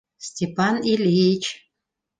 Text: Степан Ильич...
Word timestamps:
Степан 0.27 0.75
Ильич... 0.91 1.43